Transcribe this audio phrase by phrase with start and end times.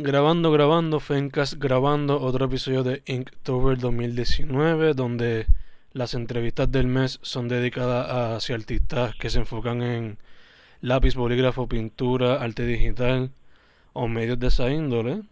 [0.00, 5.46] Grabando, grabando, Fencast grabando otro episodio de Inktober 2019, donde
[5.92, 10.18] las entrevistas del mes son dedicadas hacia artistas que se enfocan en
[10.82, 13.32] lápiz, bolígrafo, pintura, arte digital
[13.92, 15.22] o medios de esa índole.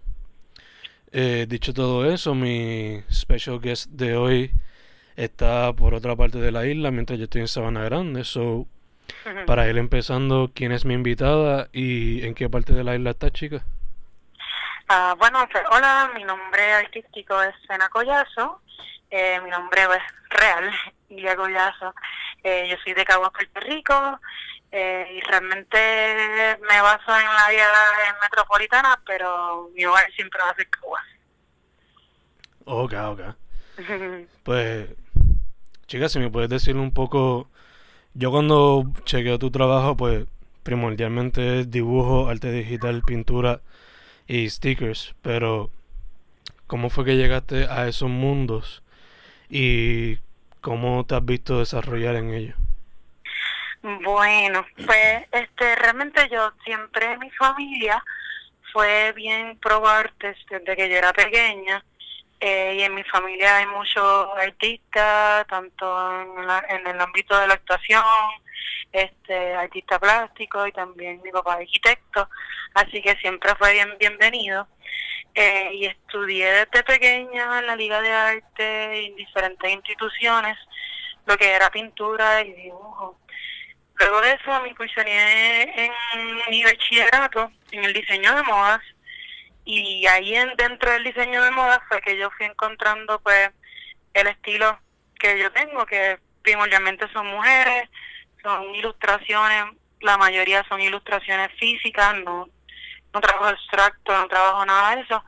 [1.13, 4.51] Eh, dicho todo eso, mi special guest de hoy
[5.15, 8.25] está por otra parte de la isla mientras yo estoy en Sabana Grande.
[8.25, 8.67] So,
[9.47, 13.31] para ir empezando, ¿quién es mi invitada y en qué parte de la isla está,
[13.31, 13.65] chica?
[14.89, 18.61] Uh, bueno, hola, mi nombre artístico es Sena Collazo,
[19.11, 20.71] eh, mi nombre es real,
[21.09, 21.93] Ilia Collazo.
[22.45, 24.21] Eh, yo soy de Caguas, Puerto Rico,
[24.71, 25.77] eh, y realmente
[26.71, 27.69] me baso en la área
[28.23, 31.05] metropolitana, pero mi hogar siempre va a ser Caguas.
[32.65, 33.21] Ok, ok.
[34.45, 34.89] pues,
[35.89, 37.51] chicas, si me puedes decir un poco,
[38.15, 40.27] yo cuando chequeo tu trabajo, pues
[40.63, 43.61] primordialmente dibujo, arte digital, pintura
[44.27, 45.71] y stickers, pero
[46.67, 48.83] ¿cómo fue que llegaste a esos mundos
[49.49, 50.19] y
[50.61, 52.57] cómo te has visto desarrollar en ellos?
[53.83, 58.03] Bueno, pues este realmente yo siempre mi familia
[58.73, 61.85] fue bien probar desde que yo era pequeña
[62.41, 67.55] eh, y en mi familia hay muchos artistas, tanto en, en el ámbito de la
[67.55, 68.03] actuación,
[68.93, 72.29] este artista plástico y también mi papá arquitecto,
[72.75, 74.69] así que siempre fue bien bienvenido.
[75.35, 80.57] Eh, y estudié desde pequeña en la Liga de Arte en diferentes instituciones,
[81.27, 83.21] lo que era pintura y dibujo.
[83.99, 85.93] Luego de eso me incursioné en
[86.49, 88.81] mi bachillerato en el diseño de modas
[89.67, 93.51] y ahí en, dentro del diseño de modas fue que yo fui encontrando pues
[94.15, 94.79] el estilo
[95.19, 97.91] que yo tengo, que primordialmente son mujeres,
[98.47, 102.49] son ilustraciones, la mayoría son ilustraciones físicas, no,
[103.13, 105.25] no trabajo abstracto, no trabajo nada de eso.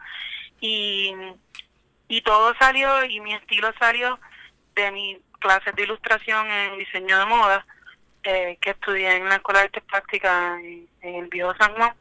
[0.60, 1.12] Y,
[2.06, 4.20] y todo salió, y mi estilo salió
[4.76, 7.66] de mi clases de ilustración en diseño de moda,
[8.22, 11.94] eh, que estudié en la Escuela de Artes Prácticas en, el Viejo San Juan.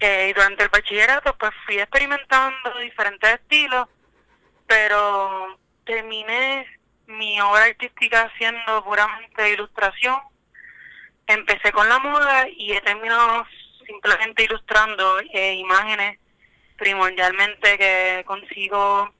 [0.00, 3.86] Eh, y durante el bachillerato pues fui experimentando diferentes estilos,
[4.66, 6.66] pero terminé
[7.12, 10.18] mi obra artística siendo puramente ilustración.
[11.26, 13.46] Empecé con la moda y he terminado
[13.86, 16.18] simplemente ilustrando eh, imágenes
[16.76, 19.12] primordialmente que consigo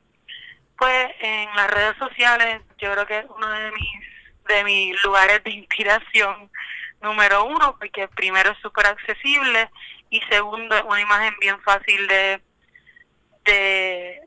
[0.76, 5.44] pues en las redes sociales yo creo que es uno de mis de mis lugares
[5.44, 6.50] de inspiración
[7.00, 9.70] número uno porque primero es súper accesible
[10.10, 12.42] y segundo es una imagen bien fácil de
[13.44, 14.20] de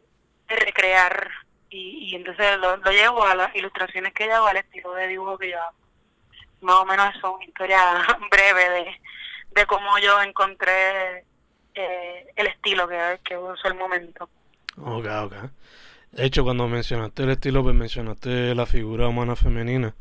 [0.48, 5.38] recrear y, entonces lo, llevo a las ilustraciones que yo hago, al estilo de dibujo
[5.38, 5.78] que yo hago.
[6.62, 7.80] Más o menos eso, una historia
[8.32, 8.86] breve de,
[9.52, 11.26] de cómo yo encontré
[11.74, 14.30] eh, el estilo que, que uso el momento.
[14.78, 15.34] Ok, ok.
[16.12, 19.96] De hecho, cuando mencionaste el estilo, pues mencionaste la figura humana femenina.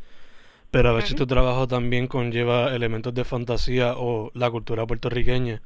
[0.70, 5.62] Pero a ver si tu trabajo también conlleva elementos de fantasía o la cultura puertorriqueña.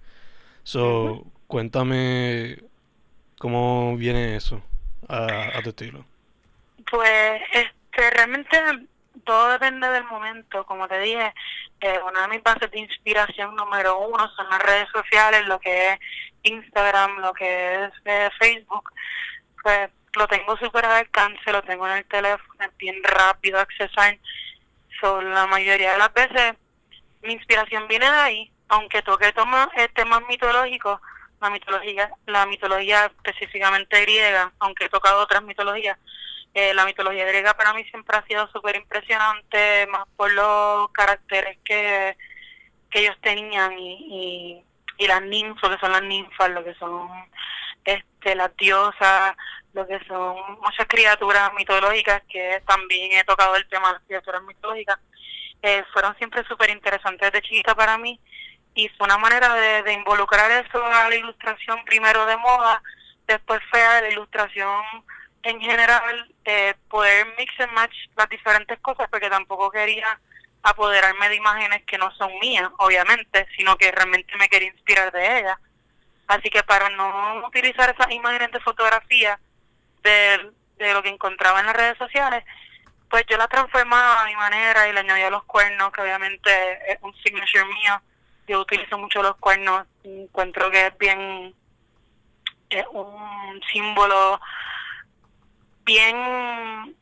[0.64, 2.58] So, cuéntame
[3.38, 4.62] cómo viene eso
[5.08, 6.04] a, tu estilo?
[6.90, 8.58] Pues este realmente
[9.24, 10.64] todo depende del momento.
[10.64, 11.34] Como te dije,
[11.80, 15.92] eh, una de mis bases de inspiración número uno son las redes sociales, lo que
[15.92, 16.00] es
[16.42, 18.92] Instagram, lo que es eh, Facebook.
[19.62, 24.18] Pues lo tengo súper al alcance, lo tengo en el teléfono, es bien rápido accesar.
[25.00, 26.54] son la mayoría de las veces
[27.22, 31.00] mi inspiración viene de ahí, aunque toque temas mitológicos
[31.40, 35.98] la mitología, la mitología específicamente griega, aunque he tocado otras mitologías,
[36.54, 41.58] eh, la mitología griega para mí siempre ha sido súper impresionante, más por los caracteres
[41.64, 42.16] que,
[42.90, 44.64] que ellos tenían y,
[44.98, 47.08] y, las ninfas, que son las ninfas, lo que son
[47.84, 49.36] este las diosas,
[49.72, 54.42] lo que son muchas criaturas mitológicas, que también he tocado el tema de las criaturas
[54.42, 54.98] mitológicas,
[55.62, 58.20] eh, fueron siempre súper interesantes de chiquita para mí
[58.78, 59.52] y fue una manera
[59.82, 62.80] de, involucrar eso a la ilustración primero de moda,
[63.26, 64.84] después fue a la ilustración
[65.42, 70.20] en general, eh, poder mix and match las diferentes cosas, porque tampoco quería
[70.62, 75.40] apoderarme de imágenes que no son mías, obviamente, sino que realmente me quería inspirar de
[75.40, 75.58] ellas.
[76.28, 79.40] Así que para no utilizar esas imágenes de fotografía,
[80.04, 82.44] de, de lo que encontraba en las redes sociales,
[83.10, 86.98] pues yo la transformaba a mi manera y le añadía los cuernos, que obviamente es
[87.02, 88.00] un signature mío.
[88.48, 91.54] Yo utilizo mucho los cuernos, encuentro que es bien,
[92.70, 94.40] es un símbolo
[95.84, 96.96] bien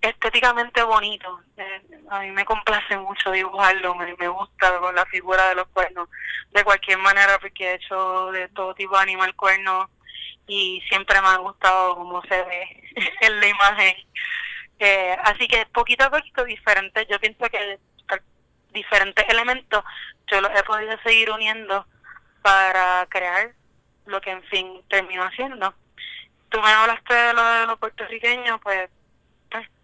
[0.00, 1.40] estéticamente bonito.
[1.56, 5.66] Eh, a mí me complace mucho dibujarlo, me, me gusta con la figura de los
[5.68, 6.08] cuernos.
[6.52, 9.90] De cualquier manera, porque he hecho de todo tipo de animal cuerno
[10.46, 12.90] y siempre me ha gustado cómo se ve
[13.22, 13.96] en la imagen.
[14.78, 17.06] Eh, así que poquito a poquito diferente.
[17.10, 17.78] Yo pienso que
[18.72, 19.82] diferentes elementos
[20.26, 21.86] yo los he podido seguir uniendo
[22.42, 23.52] para crear
[24.06, 25.74] lo que en fin termino haciendo.
[26.48, 28.90] Tú me hablaste de lo de los puertorriqueños, pues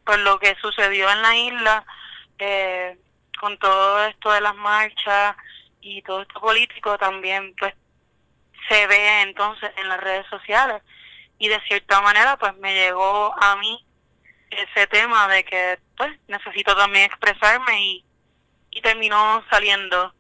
[0.05, 1.85] por lo que sucedió en la isla,
[2.39, 2.99] eh,
[3.39, 5.37] con todo esto de las marchas
[5.81, 7.75] y todo esto político también, pues
[8.69, 10.83] se ve entonces en las redes sociales
[11.39, 13.85] y de cierta manera pues me llegó a mí
[14.51, 18.05] ese tema de que pues necesito también expresarme y,
[18.71, 20.15] y terminó saliendo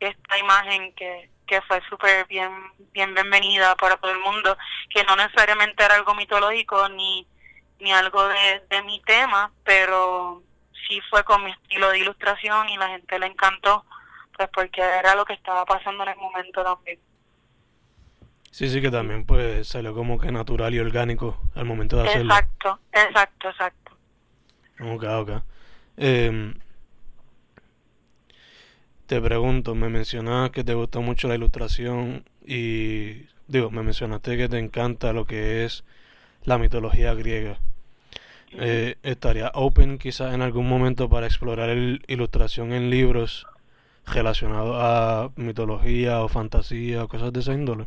[0.00, 2.50] esta imagen que, que fue súper bien,
[2.92, 4.56] bien bienvenida para todo el mundo,
[4.90, 7.26] que no necesariamente era algo mitológico ni
[7.80, 10.42] ni algo de, de mi tema, pero
[10.88, 13.84] sí fue con mi estilo de ilustración y la gente le encantó,
[14.36, 16.98] pues porque era lo que estaba pasando en el momento también.
[18.50, 22.32] Sí, sí, que también pues salió como que natural y orgánico al momento de hacerlo.
[22.32, 23.92] Exacto, exacto, exacto.
[24.80, 25.30] Ok, ok.
[25.98, 26.54] Eh,
[29.06, 34.48] te pregunto, me mencionabas que te gusta mucho la ilustración y digo, me mencionaste que
[34.48, 35.84] te encanta lo que es
[36.44, 37.58] la mitología griega.
[38.52, 41.76] Eh, ¿Estaría open quizás en algún momento para explorar
[42.06, 43.46] ilustración en libros
[44.06, 47.86] relacionados a mitología o fantasía o cosas de esa índole?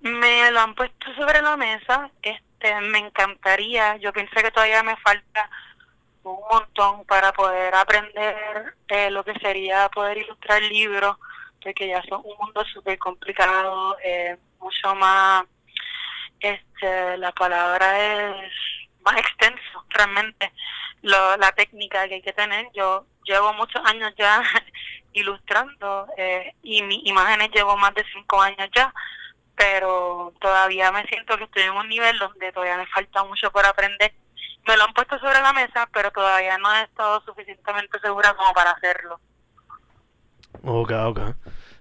[0.00, 4.96] Me lo han puesto sobre la mesa, este, me encantaría, yo pensé que todavía me
[4.96, 5.50] falta
[6.22, 11.16] un montón para poder aprender eh, lo que sería poder ilustrar libros,
[11.62, 15.44] porque ya son un mundo súper complicado, eh, mucho más
[16.40, 18.52] este, la palabra es
[19.04, 20.52] más extenso realmente
[21.02, 22.66] lo, la técnica que hay que tener.
[22.74, 24.42] Yo llevo muchos años ya
[25.12, 28.92] ilustrando eh, y mis imágenes llevo más de cinco años ya,
[29.54, 33.64] pero todavía me siento que estoy en un nivel donde todavía me falta mucho por
[33.66, 34.12] aprender.
[34.66, 38.52] Me lo han puesto sobre la mesa, pero todavía no he estado suficientemente segura como
[38.52, 39.20] para hacerlo.
[40.62, 41.20] Ok, ok.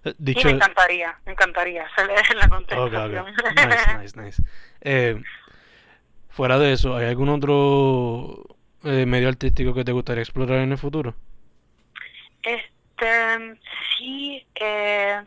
[0.05, 0.47] Eh, dicho...
[0.47, 3.25] me encantaría, me encantaría hacerle la contestación.
[3.55, 4.43] Nice, nice, nice.
[4.81, 5.21] Eh,
[6.29, 10.77] fuera de eso, ¿hay algún otro eh, medio artístico que te gustaría explorar en el
[10.77, 11.13] futuro?
[12.43, 13.59] Este,
[13.97, 15.21] sí, eh,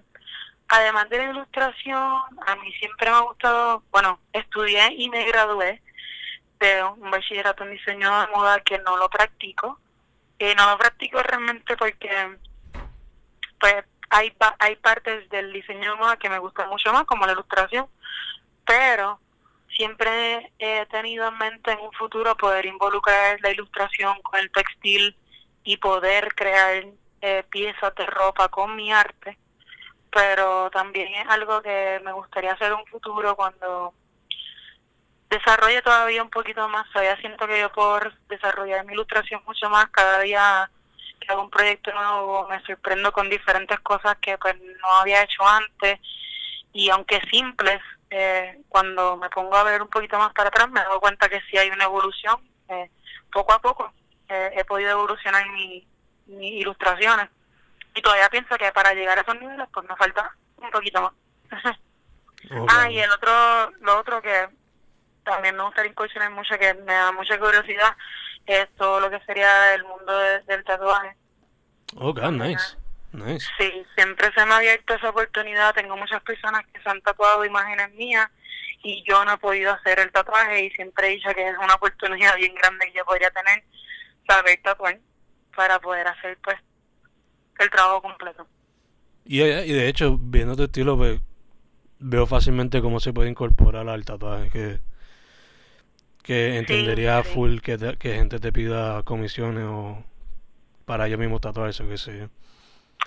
[0.68, 5.82] además de la ilustración, a mí siempre me ha gustado, bueno, estudié y me gradué
[6.84, 9.78] un bachillerato en diseño de moda que no lo practico.
[10.38, 12.36] Y no lo practico realmente porque,
[13.60, 17.32] pues, hay, hay partes del diseño de moda que me gustan mucho más, como la
[17.32, 17.86] ilustración,
[18.66, 19.20] pero
[19.74, 25.16] siempre he tenido en mente en un futuro poder involucrar la ilustración con el textil
[25.64, 26.84] y poder crear
[27.20, 29.38] eh, piezas de ropa con mi arte,
[30.10, 33.94] pero también es algo que me gustaría hacer en un futuro cuando
[35.32, 39.88] desarrolle todavía un poquito más, todavía siento que yo por desarrollar mi ilustración mucho más,
[39.90, 40.70] cada día
[41.18, 45.46] que hago un proyecto nuevo me sorprendo con diferentes cosas que pues no había hecho
[45.46, 46.00] antes
[46.72, 50.84] y aunque simples, eh, cuando me pongo a ver un poquito más para atrás me
[50.84, 52.36] doy cuenta que sí hay una evolución.
[52.68, 52.90] Eh,
[53.32, 53.92] poco a poco
[54.28, 55.86] eh, he podido evolucionar mi,
[56.26, 57.28] mis ilustraciones
[57.94, 61.12] y todavía pienso que para llegar a esos niveles pues me falta un poquito más.
[62.68, 64.48] Ah, y el otro, lo otro que
[65.24, 67.96] también me gustaría incursionar mucho, que me da mucha curiosidad,
[68.46, 71.16] es todo lo que sería el mundo del tatuaje.
[71.96, 72.76] Oh, nice.
[73.12, 73.46] Nice.
[73.58, 75.74] Sí, siempre se me ha abierto esa oportunidad.
[75.74, 78.30] Tengo muchas personas que se han tatuado imágenes mías
[78.82, 81.74] y yo no he podido hacer el tatuaje y siempre he dicho que es una
[81.74, 83.62] oportunidad bien grande que yo podría tener
[84.26, 84.98] saber tatuar
[85.54, 86.56] para poder hacer pues
[87.58, 88.46] el trabajo completo.
[89.24, 91.20] Y, y de hecho, viendo tu estilo, pues,
[91.98, 94.80] veo fácilmente cómo se puede incorporar al tatuaje, que,
[96.22, 100.04] que entendería full que, que gente te pida comisiones o
[100.84, 102.26] para yo mismo tatuar eso, que sé yo.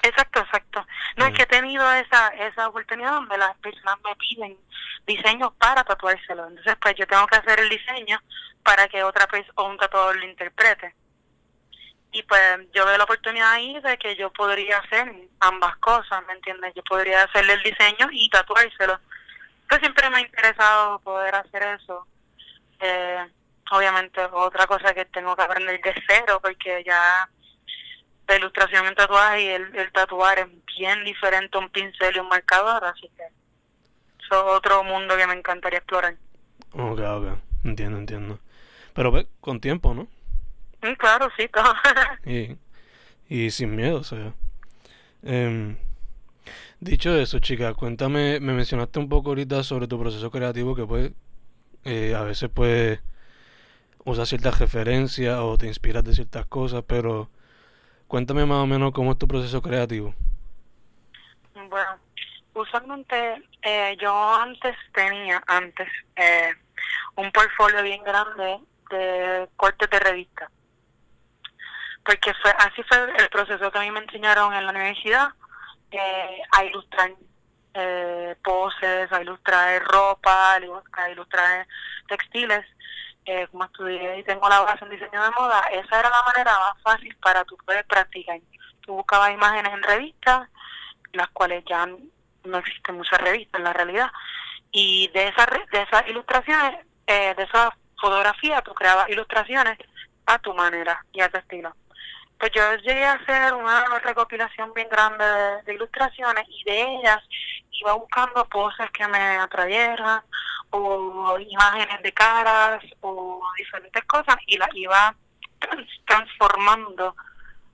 [0.03, 0.85] Exacto, exacto.
[1.17, 4.57] No, es que he tenido esa, esa oportunidad donde las personas me piden
[5.07, 6.47] diseños para tatuárselo.
[6.47, 8.19] Entonces, pues yo tengo que hacer el diseño
[8.63, 10.93] para que otra persona o un tatuador lo interprete.
[12.11, 12.41] Y pues
[12.73, 16.73] yo veo la oportunidad ahí de que yo podría hacer ambas cosas, ¿me entiendes?
[16.73, 18.99] Yo podría hacerle el diseño y tatuárselo.
[19.67, 22.07] Pues siempre me ha interesado poder hacer eso.
[23.71, 27.29] Obviamente otra cosa que tengo que aprender de cero porque ya
[28.27, 32.19] la ilustración en tatuaje y el, el tatuar es bien diferente a un pincel y
[32.19, 33.23] un marcador, así que
[34.25, 36.15] eso es otro mundo que me encantaría explorar.
[36.73, 38.39] Ok, ok, entiendo, entiendo.
[38.93, 40.07] Pero ve, con tiempo, ¿no?
[40.81, 41.73] Mm, claro, sí, todo.
[42.25, 42.57] y,
[43.29, 44.33] y sin miedo, o sea.
[45.23, 45.77] Em,
[46.79, 51.11] dicho eso, chica, cuéntame, me mencionaste un poco ahorita sobre tu proceso creativo que pues
[51.85, 52.99] eh, a veces pues
[54.03, 57.29] usas ciertas referencias o te inspiras de ciertas cosas, pero
[58.07, 60.13] cuéntame más o menos cómo es tu proceso creativo.
[61.53, 61.97] Bueno,
[62.53, 66.53] usualmente eh, yo antes tenía, antes, eh,
[67.15, 70.49] un portfolio bien grande de cortes de revista.
[72.03, 75.29] Porque fue así fue el proceso que a mí me enseñaron en la universidad
[75.91, 77.11] eh, a ilustrar
[77.75, 81.67] eh, poses, a ilustrar ropa, a ilustrar
[82.07, 82.65] textiles.
[83.27, 86.59] Eh, como estudié y tengo la base en diseño de moda, esa era la manera
[86.59, 88.39] más fácil para tú poder practicar.
[88.81, 90.47] Tú buscabas imágenes en revistas,
[91.11, 91.87] las cuales ya
[92.43, 94.11] no existen muchas revistas en la realidad,
[94.71, 99.79] y de esas de esas ilustraciones, eh, de esas fotografías, tú creabas ilustraciones
[100.27, 101.75] a tu manera y a tu estilo.
[102.39, 105.25] Pues yo llegué a hacer una recopilación bien grande
[105.65, 107.23] de, ilustraciones y de ellas
[107.71, 110.21] iba buscando poses que me atrayeran
[110.71, 115.15] o imágenes de caras o diferentes cosas y las iba
[116.05, 117.15] transformando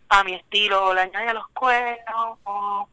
[0.09, 0.85] a mi estilo.
[0.85, 2.87] O le añadía los cuernos o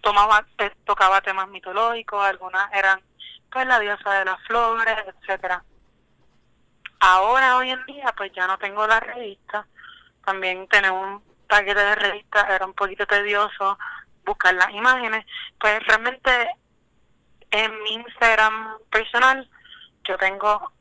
[0.00, 0.44] tomaba
[0.84, 3.00] tocaba temas mitológicos algunas eran
[3.50, 5.62] pues la diosa de las flores etcétera.
[6.98, 9.66] Ahora hoy en día pues ya no tengo la revista
[10.24, 13.78] también tener un paquete de revistas era un poquito tedioso
[14.24, 15.26] buscar las imágenes.
[15.58, 16.50] Pues realmente
[17.50, 19.48] en mi Instagram personal
[20.04, 20.72] yo tengo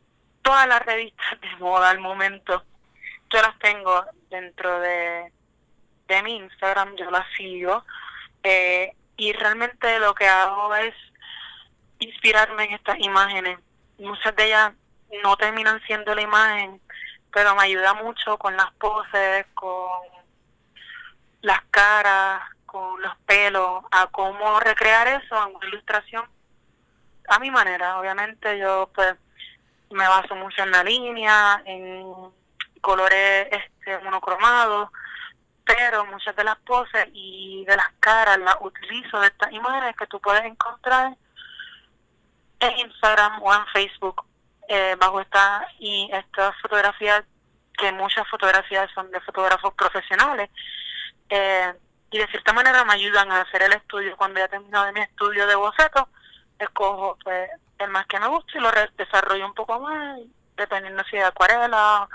[0.41, 2.63] todas las revistas de moda al momento.
[3.29, 5.31] Yo las tengo dentro de,
[6.07, 7.85] de mi Instagram yo las sigo
[8.43, 10.95] eh, y realmente lo que hago es
[11.99, 13.59] inspirarme en estas imágenes.
[13.99, 14.73] Muchas de ellas
[15.23, 16.81] no terminan siendo la imagen
[17.31, 20.01] pero me ayuda mucho con las poses, con
[21.41, 26.23] las caras, con los pelos, a cómo recrear eso en una ilustración
[27.27, 27.99] a mi manera.
[27.99, 29.15] Obviamente yo pues
[29.89, 32.13] me baso mucho en la línea, en
[32.81, 34.89] colores este monocromados,
[35.63, 40.07] pero muchas de las poses y de las caras las utilizo de estas imágenes que
[40.07, 41.15] tú puedes encontrar
[42.59, 44.23] en Instagram o en Facebook
[44.73, 47.23] eh, bajo esta y estas fotografías
[47.77, 50.49] que muchas fotografías son de fotógrafos profesionales
[51.29, 51.73] eh,
[52.09, 54.15] y de cierta manera me ayudan a hacer el estudio.
[54.15, 56.07] Cuando ya termino de mi estudio de boceto
[56.57, 57.49] escojo pues
[57.79, 60.19] el más que me gusta y lo desarrollo un poco más
[60.55, 62.07] dependiendo si es acuarela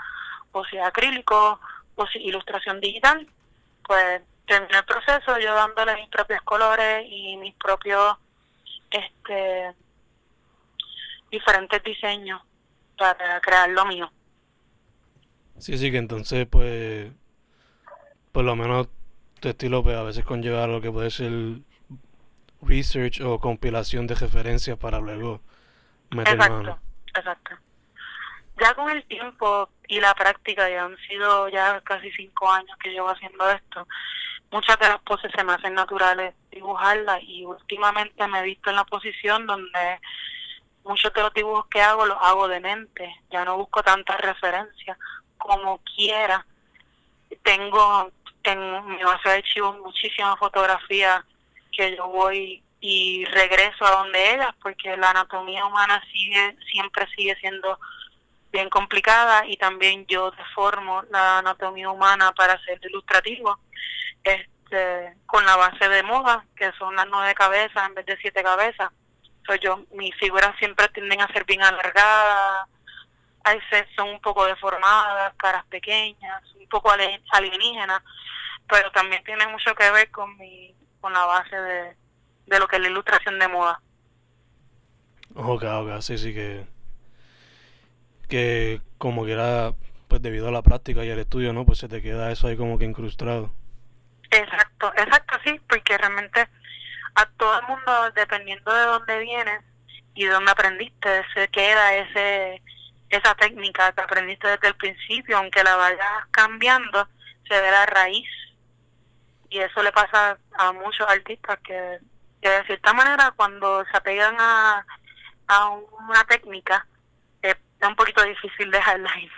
[0.51, 1.59] o si es acrílico
[1.93, 3.27] o si ilustración digital
[3.85, 8.17] pues termino el proceso yo dándole mis propios colores y mis propios
[8.89, 9.75] este
[11.29, 12.41] diferentes diseños
[12.97, 14.11] para crear lo mío.
[15.57, 17.11] Sí, sí, que entonces, pues,
[18.31, 18.89] por lo menos
[19.39, 21.31] tu estilo pues, a veces conlleva lo que puede ser
[22.61, 25.41] research o compilación de referencias para luego
[26.11, 26.79] meter exacto, mano.
[27.15, 27.55] Exacto.
[28.59, 32.89] Ya con el tiempo y la práctica, ya han sido ya casi cinco años que
[32.89, 33.87] llevo haciendo esto,
[34.51, 38.77] muchas de las poses se me hacen naturales dibujarlas y últimamente me he visto en
[38.77, 39.99] la posición donde
[40.87, 44.97] muchos de los dibujos que hago los hago de mente, ya no busco tantas referencias
[45.37, 46.45] como quiera.
[47.43, 48.11] Tengo
[48.43, 51.23] en mi base de archivos muchísimas fotografías
[51.71, 57.35] que yo voy y regreso a donde ellas porque la anatomía humana sigue siempre sigue
[57.37, 57.79] siendo
[58.51, 63.59] bien complicada y también yo deformo la anatomía humana para ser ilustrativo
[64.23, 68.43] este con la base de moda que son las nueve cabezas en vez de siete
[68.43, 68.91] cabezas
[69.55, 72.67] yo, mis figuras siempre tienden a ser bien alargadas,
[73.43, 76.91] a veces son un poco deformadas, caras pequeñas, un poco
[77.31, 78.01] alienígenas,
[78.67, 81.95] pero también tiene mucho que ver con mi, con la base de,
[82.45, 83.81] de lo que es la ilustración de moda.
[85.35, 86.65] Ok, ok, sí, sí que
[88.27, 89.73] que como que era
[90.07, 91.65] pues debido a la práctica y al estudio, ¿no?
[91.65, 93.51] Pues se te queda eso ahí como que incrustado.
[94.31, 96.47] Exacto, exacto, sí, porque realmente
[97.17, 99.63] a todo el mundo, dependiendo de dónde vienes
[100.13, 102.61] y de dónde aprendiste, se queda ese
[103.09, 107.07] esa técnica que aprendiste desde el principio, aunque la vayas cambiando,
[107.47, 108.27] se ve la raíz.
[109.49, 111.73] Y eso le pasa a muchos artistas que,
[112.41, 114.85] de cierta manera cuando se apegan a,
[115.47, 116.85] a una técnica,
[117.41, 119.31] es un poquito difícil dejarla ir.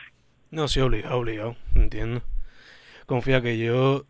[0.50, 2.24] No, sí, obligado, obligado, entiendo.
[3.06, 4.06] Confía que yo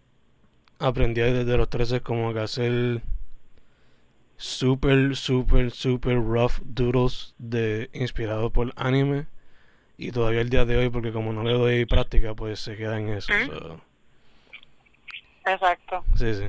[0.80, 3.02] aprendí desde los 13 como que hacer
[4.40, 9.28] super, super, super rough doodles de inspirado por anime.
[9.98, 12.98] Y todavía el día de hoy, porque como no le doy práctica, pues se queda
[12.98, 13.34] en eso.
[15.46, 16.06] Exacto.
[16.16, 16.46] Sí, sí.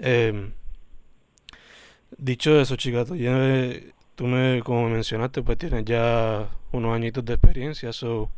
[0.00, 0.50] Eh,
[2.18, 3.32] dicho eso, chicas, tú, ya,
[4.16, 8.28] tú me, como mencionaste, pues tienes ya unos añitos de experiencia, so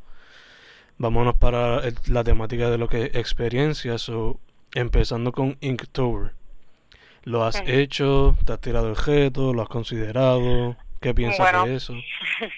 [0.99, 4.39] vámonos para la temática de lo que es experiencia, so
[4.75, 6.33] empezando con Inktober.
[7.25, 8.37] ¿Lo has hecho?
[8.45, 9.53] ¿Te has tirado el reto?
[9.53, 10.77] ¿Lo has considerado?
[11.01, 11.95] ¿Qué piensas de eso?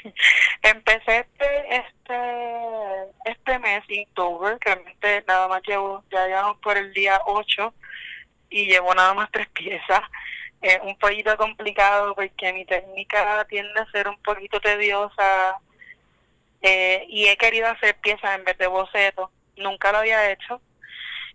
[0.62, 6.92] empecé este, este, este mes, Inktober, que realmente nada más llevo, ya llevamos por el
[6.92, 7.74] día 8
[8.50, 10.00] y llevo nada más tres piezas.
[10.62, 15.56] Es un poquito complicado porque mi técnica tiende a ser un poquito tediosa
[16.62, 19.30] eh, y he querido hacer piezas en vez de bocetos.
[19.56, 20.62] Nunca lo había hecho.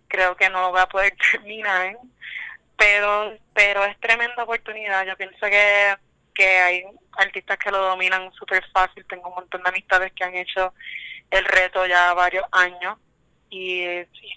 [0.08, 1.96] Creo que no lo voy a poder terminar
[2.80, 5.04] pero pero es tremenda oportunidad.
[5.06, 5.94] Yo pienso que,
[6.34, 6.84] que hay
[7.18, 9.04] artistas que lo dominan súper fácil.
[9.06, 10.72] Tengo un montón de amistades que han hecho
[11.30, 12.96] el reto ya varios años
[13.50, 14.30] y este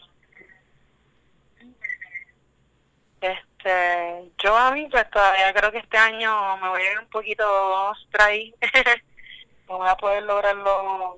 [4.43, 7.93] yo a mí pues todavía creo que este año me voy a ir un poquito
[8.05, 8.53] stray
[9.69, 11.17] no voy a poder lograrlo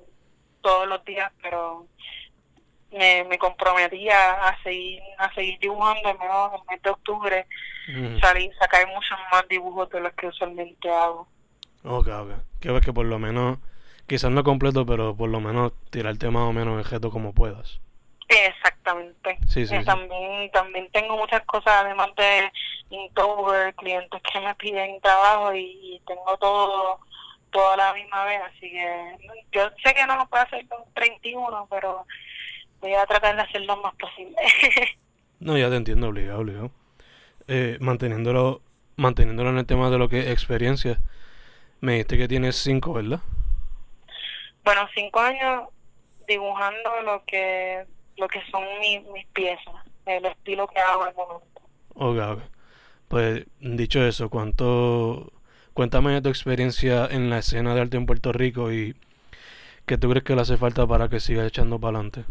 [0.62, 1.86] todos los días pero
[2.92, 7.46] me, me comprometí a, seguir a seguir dibujando en el mes de octubre.
[8.20, 11.28] Salir sacar muchos más dibujos de los que usualmente hago.
[11.84, 12.30] Ok ok.
[12.60, 13.58] Que ves que por lo menos
[14.08, 17.80] quizás no completo pero por lo menos tirarte más o menos el reto como puedas.
[18.28, 19.38] Exactamente.
[19.46, 22.50] Sí, sí, eh, también también tengo muchas cosas además de
[22.90, 27.00] Inktober clientes que me piden trabajo y, tengo todo
[27.50, 29.16] toda la misma vez así que
[29.52, 32.04] yo sé que no lo puedo hacer con 31 pero
[32.80, 34.36] voy a tratar de hacerlo lo más posible.
[35.40, 36.70] no, ya te entiendo, obligado, obligado.
[37.48, 38.62] Eh, manteniéndolo,
[38.96, 41.00] manteniéndolo en el tema de lo que es experiencia,
[41.80, 43.20] me dijiste que tienes cinco, ¿verdad?
[44.64, 45.68] Bueno, cinco años
[46.26, 47.84] dibujando lo que
[48.16, 49.74] lo que son mis, mis piezas,
[50.06, 51.60] el estilo que hago al momento.
[51.94, 52.42] Ok, ok.
[53.08, 55.32] Pues dicho eso, ¿cuánto,
[55.74, 58.96] cuéntame de tu experiencia en la escena de arte en Puerto Rico y
[59.86, 62.24] qué tú crees que le hace falta para que siga echando para adelante.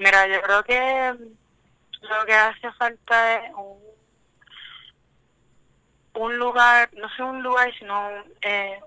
[0.00, 1.14] Mira, yo creo que
[2.00, 3.52] lo que hace falta es
[6.14, 8.10] un, lugar, no sé un lugar, sino,
[8.40, 8.80] eh,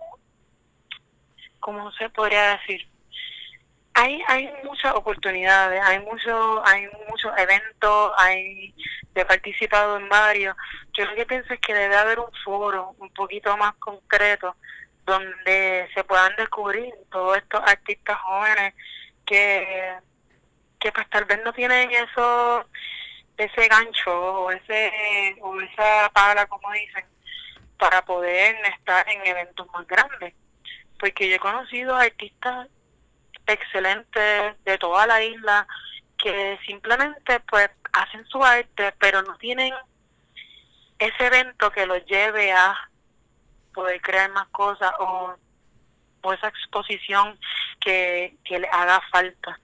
[1.60, 2.88] ¿cómo se podría decir?
[3.94, 8.74] Hay, hay muchas oportunidades, hay mucho, hay muchos eventos, hay
[9.14, 10.58] he participado en varios.
[10.94, 14.56] Yo lo que pienso es que debe haber un foro un poquito más concreto
[15.06, 18.74] donde se puedan descubrir todos estos artistas jóvenes
[19.28, 19.94] que
[20.84, 22.68] que pues tal vez no tienen eso
[23.38, 27.06] ese gancho o ese o esa pala como dicen
[27.80, 30.34] para poder estar en eventos más grandes.
[31.00, 32.68] Porque yo he conocido artistas
[33.48, 35.66] excelentes de toda la isla
[36.18, 39.74] que simplemente pues hacen su arte pero no tienen
[41.00, 42.76] ese evento que los lleve a
[43.74, 45.34] poder crear más cosas o,
[46.22, 47.40] o esa exposición
[47.80, 49.60] que, que le haga falta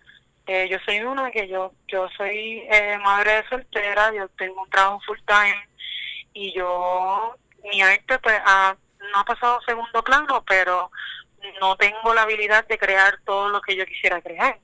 [0.52, 4.70] eh, yo soy una que yo yo soy eh, madre de soltera, yo tengo un
[4.72, 5.70] trabajo full time
[6.34, 7.36] y yo,
[7.66, 8.42] mi arte pues
[9.14, 10.90] no ha pasado segundo plano, pero
[11.62, 14.58] no tengo la habilidad de crear todo lo que yo quisiera crear.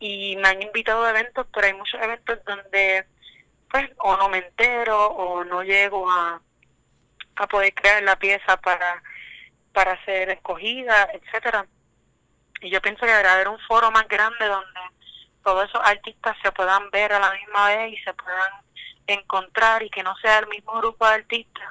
[0.00, 3.06] Y me han invitado a eventos, pero hay muchos eventos donde
[3.70, 6.42] pues o no me entero o no llego a,
[7.36, 9.04] a poder crear la pieza para,
[9.72, 11.64] para ser escogida, etcétera
[12.60, 14.80] y yo pienso que debería haber un foro más grande donde
[15.42, 18.52] todos esos artistas se puedan ver a la misma vez y se puedan
[19.06, 21.68] encontrar y que no sea el mismo grupo de artistas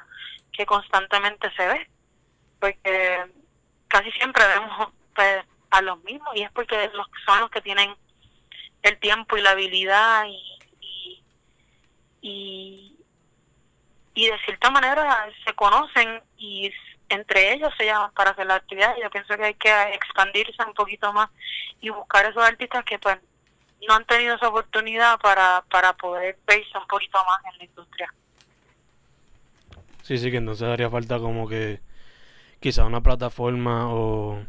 [0.52, 1.90] que constantemente se ve.
[2.60, 3.26] Porque
[3.88, 7.96] casi siempre vemos pues, a los mismos y es porque los son los que tienen
[8.82, 11.24] el tiempo y la habilidad y, y,
[12.22, 12.98] y,
[14.16, 16.72] y de cierta manera se conocen y
[17.10, 18.96] entre ellos se llaman para hacer la actividad.
[19.02, 21.30] Yo pienso que hay que expandirse un poquito más
[21.82, 23.18] y buscar esos artistas que pues
[23.88, 28.14] no han tenido esa oportunidad para, para poder verse un poquito más en la industria.
[30.04, 31.82] Sí, sí, que entonces haría falta como que
[32.60, 34.44] quizá una plataforma o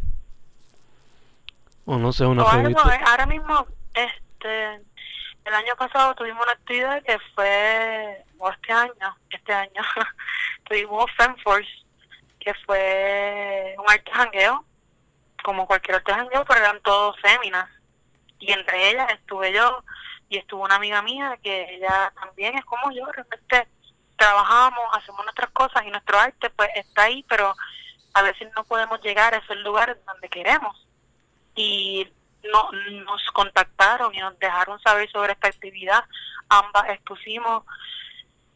[1.86, 4.74] o no sé, una ahora, mismo, ahora mismo, este,
[5.44, 9.82] el año pasado tuvimos una actividad que fue, o este año, este año,
[10.68, 11.68] tuvimos FemForce
[12.40, 14.10] que fue un arte
[15.42, 17.68] como cualquier otro jangueo, pero eran todos féminas.
[18.38, 19.84] Y entre ellas estuve yo
[20.28, 23.68] y estuvo una amiga mía que ella también es como yo, realmente
[24.16, 27.54] trabajamos, hacemos nuestras cosas y nuestro arte pues está ahí, pero
[28.14, 30.86] a veces no podemos llegar a esos lugares donde queremos.
[31.54, 32.08] Y
[32.44, 32.70] no,
[33.04, 36.04] nos contactaron y nos dejaron saber sobre esta actividad.
[36.48, 37.64] Ambas expusimos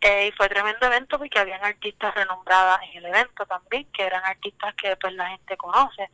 [0.05, 4.23] eh, y fue tremendo evento porque habían artistas renombradas en el evento también, que eran
[4.23, 6.11] artistas que pues la gente conoce,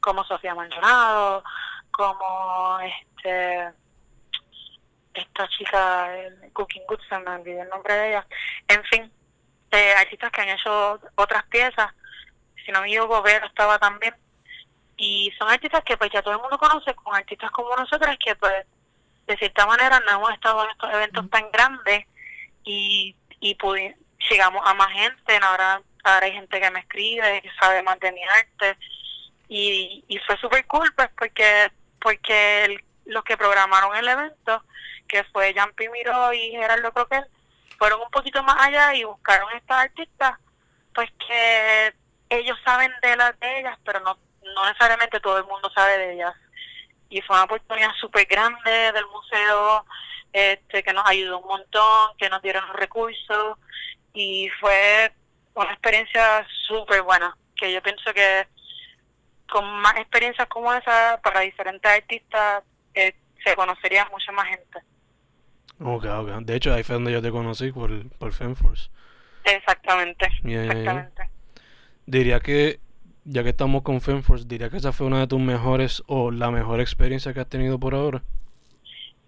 [0.00, 1.44] como Sofía Maldonado,
[1.92, 3.70] como este
[5.14, 6.10] esta chica,
[6.54, 8.26] Cooking Good, se me olvidó el nombre de ella.
[8.66, 9.12] En fin,
[9.70, 11.92] eh, artistas que han hecho otras piezas.
[12.66, 14.16] Si no me equivoco, Vero estaba también.
[14.96, 18.34] Y son artistas que pues ya todo el mundo conoce, con artistas como nosotras que
[18.34, 18.66] pues
[19.28, 22.06] de cierta manera no hemos estado en estos eventos tan grandes
[22.64, 23.56] y, y
[24.30, 25.38] llegamos a más gente.
[25.42, 28.76] Ahora, ahora hay gente que me escribe, que sabe más arte.
[29.48, 31.70] Y, y fue súper cool pues porque,
[32.00, 34.62] porque los que programaron el evento
[35.12, 37.26] que fue Jean Miró y Gerardo Croquel,
[37.78, 40.38] fueron un poquito más allá y buscaron a estas artistas,
[40.94, 41.94] pues que
[42.30, 44.16] ellos saben de las de ellas, pero no,
[44.54, 46.34] no necesariamente todo el mundo sabe de ellas.
[47.10, 49.84] Y fue una oportunidad súper grande del museo,
[50.32, 53.58] este, que nos ayudó un montón, que nos dieron los recursos,
[54.14, 55.12] y fue
[55.54, 58.46] una experiencia súper buena, que yo pienso que
[59.48, 62.64] con más experiencias como esa, para diferentes artistas,
[62.94, 63.14] eh,
[63.44, 64.78] se conocería mucha más gente.
[65.78, 66.28] Ok, ok.
[66.42, 68.90] De hecho, ahí fue donde yo te conocí por, por FemForce.
[69.44, 70.26] Exactamente.
[70.44, 71.28] exactamente.
[72.06, 72.80] Diría que,
[73.24, 76.50] ya que estamos con FemForce, diría que esa fue una de tus mejores o la
[76.50, 78.22] mejor experiencia que has tenido por ahora.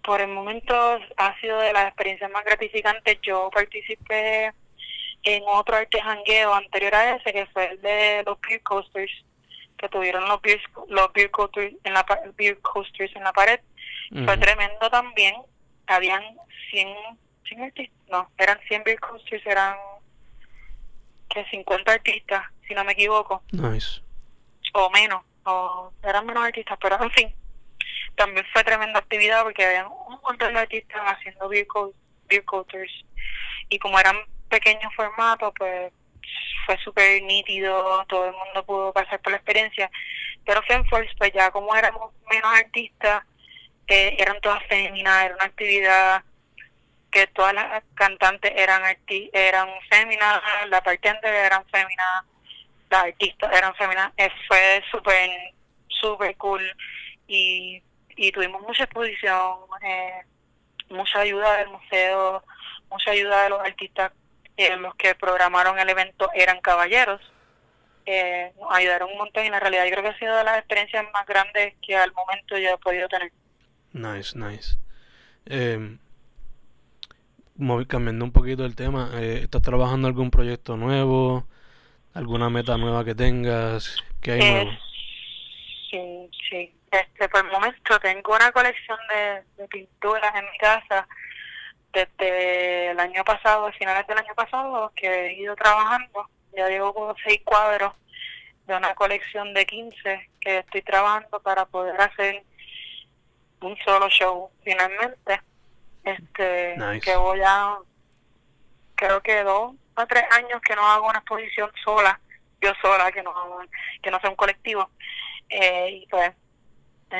[0.05, 0.75] Por el momento
[1.17, 3.17] ha sido de las experiencias más gratificantes.
[3.23, 4.53] Yo participé
[5.23, 9.11] en otro arte jangueo anterior a ese, que fue el de los beer coasters,
[9.77, 12.05] que tuvieron los beer, los beer coasters en la,
[12.37, 13.59] beer coasters en la pared.
[14.23, 15.35] Fue tremendo también
[15.87, 16.23] habían
[16.69, 16.87] 100,
[17.47, 19.75] 100 artistas, no, eran 100 beer coasters, eran
[21.29, 23.43] que 50 artistas, si no me equivoco.
[23.51, 24.01] Nice.
[24.73, 27.35] O menos, o eran menos artistas, pero en fin.
[28.15, 31.67] También fue tremenda actividad porque habían un montón de artistas haciendo beer,
[32.45, 33.05] coasters.
[33.69, 34.17] Y como eran
[34.49, 35.91] pequeños formatos, pues
[36.65, 39.89] fue súper nítido, todo el mundo pudo pasar por la experiencia.
[40.45, 43.23] Pero FemForce, pues ya como éramos menos artistas,
[43.87, 46.23] que eran todas féminas, era una actividad
[47.11, 52.25] que todas las cantantes eran eran féminas, la partente eran féminas,
[52.89, 55.29] las artistas eran féminas, eh, fue súper,
[55.87, 56.61] súper cool
[57.27, 57.81] y,
[58.15, 60.21] y tuvimos mucha exposición, eh,
[60.89, 62.43] mucha ayuda del museo,
[62.89, 64.11] mucha ayuda de los artistas
[64.57, 67.21] eh, los que programaron el evento eran caballeros.
[68.05, 70.43] Eh, nos ayudaron un montón y en la realidad yo creo que ha sido de
[70.43, 73.31] las experiencias más grandes que al momento yo he podido tener.
[73.93, 74.77] Nice, nice.
[75.47, 75.97] Eh,
[77.87, 81.47] cambiando un poquito el tema, eh, ¿estás trabajando algún proyecto nuevo?
[82.13, 83.97] ¿Alguna meta nueva que tengas?
[84.21, 84.71] ¿Qué hay nuevo?
[85.89, 86.74] Sí, sí.
[86.95, 91.05] Este, por el momento tengo una colección de, pinturas en mi casa
[91.91, 96.29] desde el año pasado, a finales del año pasado, que he ido trabajando.
[96.55, 97.93] Ya llevo como seis cuadros
[98.65, 102.43] de una colección de 15 que estoy trabajando para poder hacer
[103.59, 105.41] un solo show finalmente.
[106.05, 107.77] Este, que voy a,
[108.95, 112.19] creo que dos o tres años que no hago una exposición sola,
[112.61, 113.33] yo sola, que no,
[114.01, 114.89] que no sea un colectivo.
[115.49, 116.31] Eh, y pues,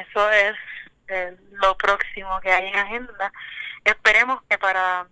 [0.02, 0.56] eso es
[1.08, 3.32] eh, lo próximo que hay en agenda.
[3.84, 5.08] Esperemos que para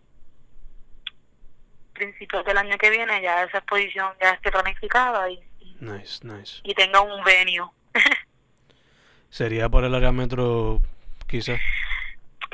[1.93, 5.39] principios del año que viene ya esa exposición ya esté planificada y,
[6.63, 7.71] y tenga un venio.
[9.29, 10.79] ¿Sería por el área metro
[11.27, 11.59] quizás?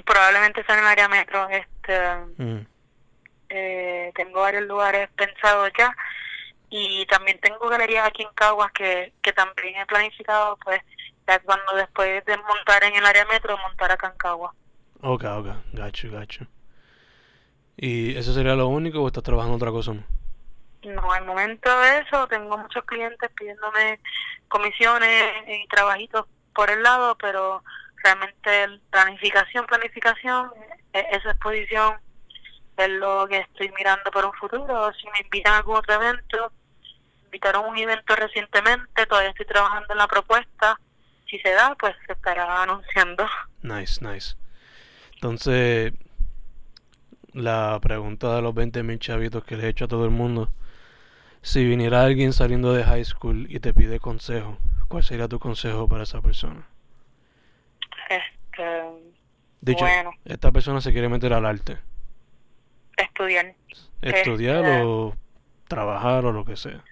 [0.06, 1.50] Probablemente sea en el área metro.
[1.50, 2.65] Este, mm.
[3.50, 5.96] eh, tengo varios lugares pensados ya
[6.70, 10.82] y también tengo galerías aquí en Caguas que, que también he planificado, pues,
[11.38, 14.54] cuando después de montar en el área metro, montar acá en Caguas.
[15.02, 16.48] Ok, ok, gacho, gacho.
[17.78, 20.06] ¿Y eso sería lo único o estás trabajando otra cosa más?
[20.84, 24.00] No, al momento de eso tengo muchos clientes pidiéndome
[24.48, 27.63] comisiones y trabajitos por el lado, pero
[28.04, 30.52] realmente planificación, planificación,
[30.94, 31.96] e-, esa exposición
[32.78, 34.92] es lo que estoy mirando para un futuro.
[34.94, 36.52] Si me invitan a algún otro evento,
[37.26, 40.80] invitaron a un evento recientemente, todavía estoy trabajando en la propuesta.
[41.30, 43.26] Si se da, pues se estará anunciando.
[43.62, 44.36] Nice, nice.
[45.15, 45.94] Entonces,
[47.34, 50.52] la pregunta de los 20.000 chavitos que le he hecho a todo el mundo.
[51.42, 55.88] Si viniera alguien saliendo de high school y te pide consejo, ¿cuál sería tu consejo
[55.88, 56.68] para esa persona?
[58.10, 58.82] Este,
[59.62, 60.12] Dicho, Bueno.
[60.26, 61.78] esta persona se quiere meter al arte.
[62.98, 63.54] estudiar.
[64.02, 65.15] Estudiar Este- o
[65.70, 66.84] trabajar o lo que sea.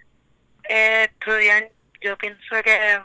[0.70, 1.70] Eh, estudiar,
[2.02, 3.00] yo pienso que,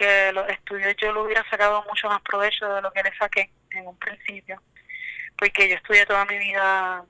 [0.00, 3.50] que los estudios yo lo hubiera sacado mucho más provecho de lo que le saqué
[3.72, 4.62] en un principio,
[5.36, 7.04] porque yo estudié toda mi vida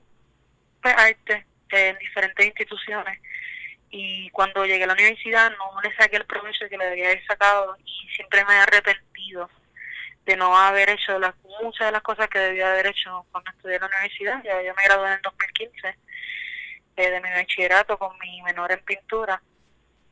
[0.81, 3.17] pues, arte en diferentes instituciones
[3.89, 7.25] y cuando llegué a la universidad no le saqué el provecho que le debía haber
[7.25, 9.49] sacado y siempre me he arrepentido
[10.25, 13.75] de no haber hecho las, muchas de las cosas que debía haber hecho cuando estudié
[13.75, 14.43] en la universidad.
[14.43, 15.97] Ya yo me gradué en el 2015
[16.97, 19.41] eh, de mi bachillerato con mi menor en pintura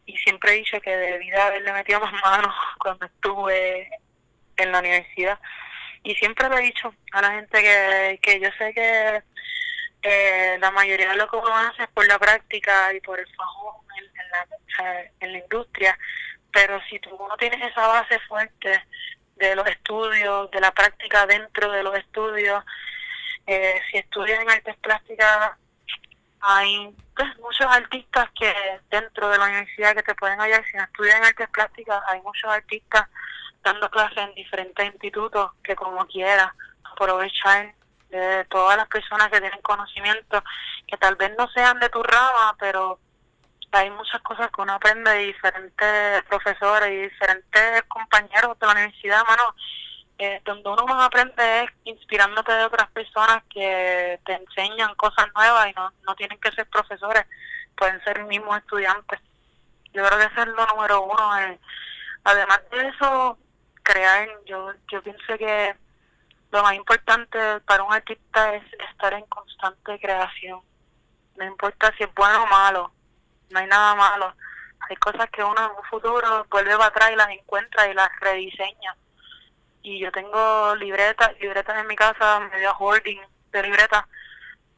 [0.10, 3.90] y siempre he dicho que debía haberle metido más manos cuando estuve
[4.58, 5.40] en la universidad.
[6.04, 9.24] Y siempre le he dicho a la gente que, que yo sé que
[10.02, 13.28] eh, la mayoría de lo que uno hace es por la práctica y por el
[13.36, 15.98] fajón en, la, en la industria
[16.52, 18.84] pero si tú no tienes esa base fuerte
[19.36, 22.64] de los estudios, de la práctica dentro de los estudios,
[23.48, 25.52] eh, si estudias en artes plásticas
[26.42, 28.54] hay pues, muchos artistas que
[28.90, 32.22] dentro de la universidad que te pueden hallar, si no estudias en artes plásticas, hay
[32.22, 33.08] muchos artistas
[33.64, 37.74] dando clases en diferentes institutos que como quiera aprovechar
[38.10, 40.44] de todas las personas que tienen conocimiento,
[40.88, 43.00] que tal vez no sean de tu rama, pero
[43.72, 49.24] hay muchas cosas que uno aprende de diferentes profesores y diferentes compañeros de la universidad,
[49.28, 49.44] mano.
[50.22, 55.70] Eh, donde uno más aprende es inspirándote de otras personas que te enseñan cosas nuevas
[55.70, 57.26] y no, no tienen que ser profesores,
[57.78, 59.18] pueden ser mismos estudiantes.
[59.94, 61.40] Yo creo que eso es lo número uno.
[61.40, 61.58] eh.
[62.26, 63.38] Además de eso,
[63.82, 65.74] crear, yo, yo pienso que
[66.52, 70.60] lo más importante para un artista es estar en constante creación.
[71.38, 72.92] No importa si es bueno o malo,
[73.52, 74.36] no hay nada malo.
[74.90, 78.10] Hay cosas que uno en un futuro vuelve para atrás y las encuentra y las
[78.20, 78.98] rediseña.
[79.82, 84.06] Y yo tengo libretas, libretas en mi casa, medio hoarding de libretas,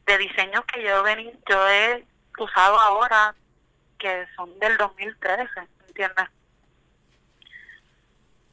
[0.06, 2.06] de diseños que yo vení, yo he
[2.38, 3.34] usado ahora,
[3.98, 5.48] que son del 2013,
[5.88, 6.28] ¿entiendes?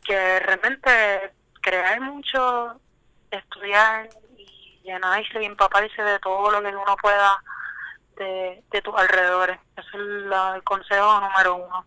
[0.04, 2.80] Que realmente crear mucho,
[3.32, 7.44] estudiar y llenarse y empaparse de todo lo que uno pueda
[8.18, 9.60] de, de tus alrededores.
[9.76, 11.86] Ese es la- el consejo número uno.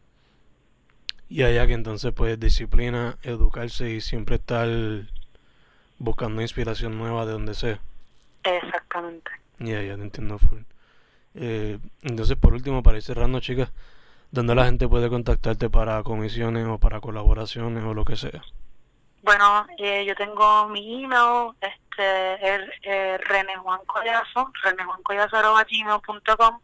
[1.32, 4.68] Y allá que entonces pues disciplina, educarse y siempre estar
[5.96, 7.78] buscando inspiración nueva de donde sea.
[8.42, 9.30] Exactamente.
[9.58, 10.60] Ya, ya te entiendo full.
[11.34, 13.72] Eh, entonces por último, para ir cerrando chicas,
[14.30, 18.42] ¿dónde la gente puede contactarte para comisiones o para colaboraciones o lo que sea?
[19.22, 26.60] Bueno, eh, yo tengo mi email, este, es eh, René Juan Collazo, renejuancollazo.com.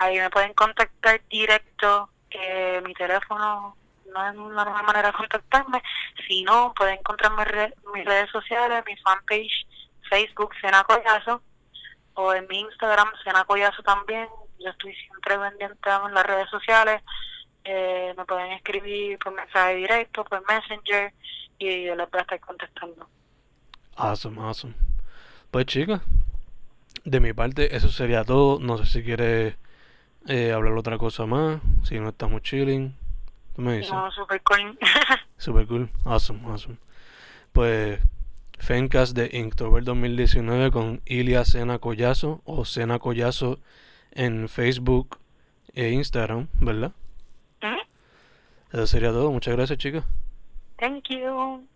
[0.00, 2.10] Ahí me pueden contactar directo.
[2.28, 3.76] Eh, mi teléfono
[4.12, 5.82] no es la mejor manera de contactarme.
[6.26, 9.66] Si no, pueden encontrarme en mis redes sociales, mi fanpage,
[10.08, 11.42] Facebook, Sena Collazo,
[12.14, 14.28] o en mi Instagram, Sena Collazo también.
[14.58, 17.02] Yo estoy siempre pendiente en las redes sociales.
[17.64, 21.12] Eh, me pueden escribir por mensaje directo, por Messenger
[21.58, 23.08] y yo les voy a estar contestando.
[23.96, 24.74] Awesome, awesome.
[25.50, 26.02] Pues chicas,
[27.04, 28.58] de mi parte eso sería todo.
[28.60, 29.56] No sé si quieres
[30.26, 32.94] eh, hablar otra cosa más, si no estamos chilling.
[33.54, 33.92] Tú me dices.
[33.92, 34.78] No, super cool.
[35.38, 35.90] Super cool.
[36.04, 36.76] Awesome, awesome.
[37.52, 38.00] Pues
[38.58, 43.58] Fencast de Inktober 2019 con Ilia Sena Collazo o Sena Collazo
[44.12, 45.18] en Facebook
[45.74, 46.92] e Instagram, ¿verdad?
[47.62, 47.76] Ujú.
[48.72, 49.30] Eso sería todo.
[49.30, 50.04] Muchas gracias, chicas.
[50.78, 51.66] Thank you.